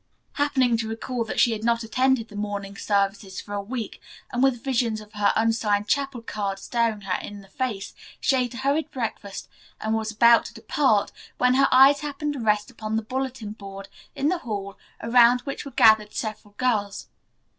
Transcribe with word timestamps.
Happening 0.33 0.77
to 0.77 0.89
recall 0.89 1.23
that 1.25 1.39
she 1.39 1.51
had 1.51 1.63
not 1.63 1.83
attended 1.83 2.27
the 2.29 2.35
morning 2.35 2.75
services 2.75 3.39
for 3.39 3.53
a 3.53 3.61
week, 3.61 4.01
and 4.31 4.41
with 4.41 4.63
visions 4.63 4.99
of 4.99 5.13
her 5.13 5.31
unsigned 5.35 5.87
chapel 5.87 6.23
card 6.23 6.57
staring 6.57 7.01
her 7.01 7.21
in 7.21 7.41
the 7.41 7.47
face, 7.47 7.93
she 8.19 8.35
ate 8.35 8.55
a 8.55 8.63
hurried 8.65 8.89
breakfast 8.89 9.47
and 9.79 9.93
was 9.93 10.09
about 10.09 10.45
to 10.45 10.55
depart 10.55 11.11
when 11.37 11.53
her 11.53 11.67
eyes 11.71 11.99
happened 11.99 12.33
to 12.33 12.39
rest 12.39 12.71
upon 12.71 12.95
the 12.95 13.03
bulletin 13.03 13.51
board 13.51 13.89
in 14.15 14.29
the 14.29 14.39
hall 14.39 14.75
around 15.03 15.41
which 15.41 15.65
were 15.65 15.71
gathered 15.71 16.15
several 16.15 16.55
girls. 16.57 17.05